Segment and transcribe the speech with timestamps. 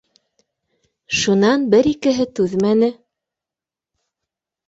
[1.17, 2.89] Шунан бер-икеһе түҙмәне